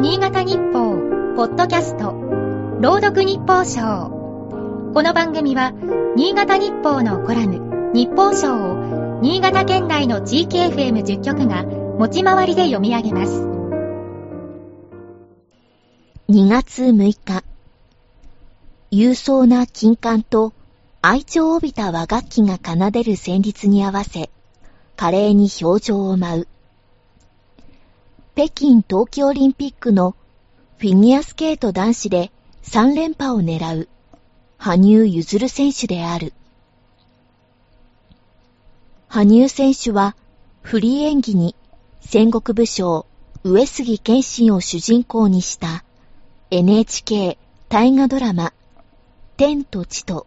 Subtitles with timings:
[0.00, 0.96] 新潟日報、
[1.36, 2.14] ポッドキャスト、
[2.80, 4.08] 朗読日報賞。
[4.94, 5.74] この番組は、
[6.16, 13.42] 新潟日報のコラム、日報賞を、新潟県内の地域 FM10 局が、持ち回りで読み上げます。
[16.30, 17.44] 2月6日、
[18.90, 20.54] 勇壮な金管と
[21.02, 24.30] 愛情を帯びた和楽器が奏でる旋律に合わせ、
[24.96, 26.48] 華麗に表情を舞う。
[28.42, 30.16] 北京冬季オリンピックの
[30.78, 33.90] フィギュアスケート男子で3連覇を狙う
[34.56, 36.32] 羽生結弦選手である。
[39.08, 40.16] 羽生選手は
[40.62, 41.54] フリー演技に
[42.00, 43.04] 戦国武将
[43.44, 45.84] 上杉謙信を主人公にした
[46.50, 47.36] NHK
[47.68, 48.54] 大河ドラマ
[49.36, 50.26] 天と地と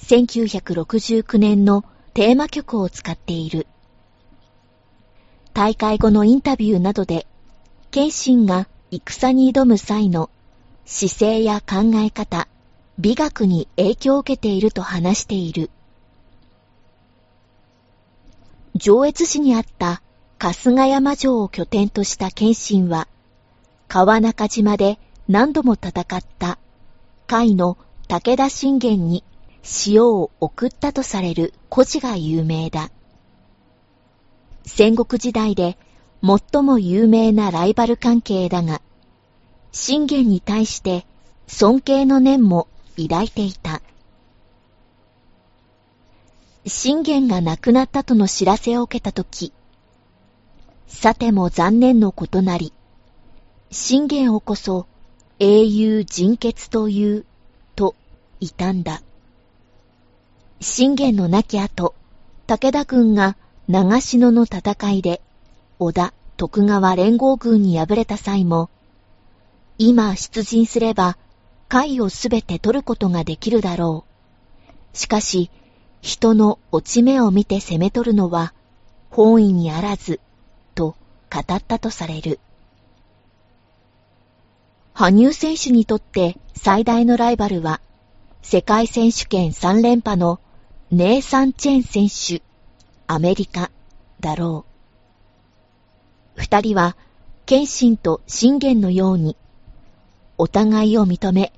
[0.00, 3.66] 1969年のテーマ曲を使っている。
[5.54, 7.28] 大会後のインタビューなどで、
[7.92, 10.28] 謙信が戦に挑む際の
[10.84, 12.48] 姿勢や考え方、
[12.98, 15.70] 美学に影響を受けていると話している。
[18.74, 20.02] 上越市にあった
[20.40, 23.06] 春日山城を拠点とした謙信は、
[23.86, 25.94] 川中島で何度も戦っ
[26.36, 26.58] た
[27.30, 29.22] 甲斐の武田信玄に
[29.86, 32.90] 塩を送ったとされる故事が有名だ。
[34.66, 35.76] 戦国時代で
[36.22, 38.80] 最も有名なライバル関係だが、
[39.72, 41.06] 信玄に対して
[41.46, 43.82] 尊敬の念も抱いていた。
[46.66, 49.52] 信玄が亡くなったとの知らせを受けたとき、
[50.86, 52.72] さても残念のことなり、
[53.70, 54.86] 信玄をこそ
[55.38, 57.26] 英雄人傑という、
[57.76, 57.94] と
[58.40, 59.02] いたんだ。
[60.60, 61.94] 信玄の亡き後、
[62.46, 65.22] 武田軍が長篠の戦いで、
[65.78, 68.68] 織田、徳川連合軍に敗れた際も、
[69.78, 71.16] 今出陣すれば、
[71.68, 74.04] 貝をすべて取ることができるだろ
[74.92, 74.96] う。
[74.96, 75.50] しかし、
[76.02, 78.52] 人の落ち目を見て攻め取るのは、
[79.10, 80.20] 本意にあらず、
[80.74, 80.94] と
[81.32, 82.40] 語ったとされる。
[84.92, 87.80] 羽生選手にとって最大のライバルは、
[88.42, 90.38] 世界選手権3連覇の
[90.90, 92.42] ネイサン・チェン選手、
[93.06, 93.70] アメリカ、
[94.20, 94.64] だろ
[96.36, 96.40] う。
[96.40, 96.96] 二人は、
[97.46, 99.36] 謙信と信玄のように、
[100.38, 101.52] お互いを認め、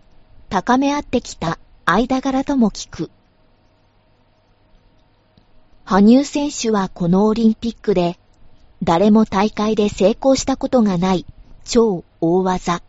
[0.48, 3.10] 高め合ってきた間柄とも聞く。
[5.84, 8.18] 羽生選手はこのオリンピックで、
[8.82, 11.24] 誰も大会で成功したことがない
[11.64, 12.82] 超大技、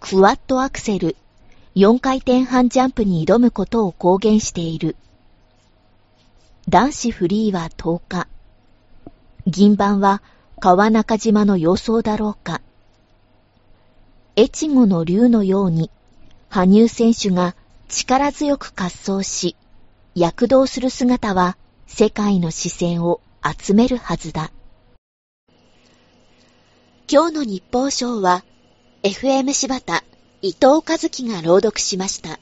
[0.00, 1.16] クワッドアクセル、
[1.76, 4.96] 4回転半ジャンプに挑むことを公言している。
[6.68, 8.28] 男子フリーは10日。
[9.46, 10.22] 銀盤は
[10.60, 12.60] 川中島の様相だろうか。
[14.36, 15.90] 越後の竜のように、
[16.48, 17.56] 羽生選手が
[17.88, 19.56] 力強く滑走し、
[20.14, 21.56] 躍動する姿は
[21.86, 24.52] 世界の視線を集めるはずだ。
[27.10, 28.44] 今日の日報賞は、
[29.02, 30.04] FM 柴田
[30.42, 32.38] 伊藤和樹が朗読しました。